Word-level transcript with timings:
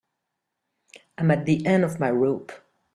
I'm 1.19 1.29
at 1.29 1.45
the 1.45 1.63
end 1.63 1.83
of 1.83 1.99
my 1.99 2.09
rope. 2.09 2.51